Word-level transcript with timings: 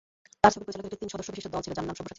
তার 0.41 0.51
ছবির 0.53 0.65
পরিচালকের 0.67 0.89
একটি 0.89 1.01
তিন 1.01 1.11
সদস্য 1.13 1.29
বিশিষ্ট 1.33 1.47
দল 1.53 1.61
ছিল 1.63 1.73
যার 1.75 1.85
নাম 1.87 1.93
সব্যসাচী। 1.97 2.09